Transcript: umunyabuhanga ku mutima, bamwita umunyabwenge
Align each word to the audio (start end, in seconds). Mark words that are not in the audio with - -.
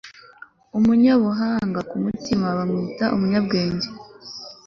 umunyabuhanga 0.77 1.79
ku 1.89 1.95
mutima, 2.03 2.45
bamwita 2.57 3.05
umunyabwenge 3.15 3.87